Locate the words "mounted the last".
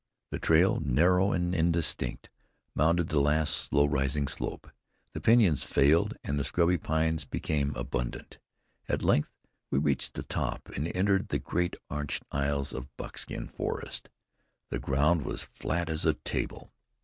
2.73-3.53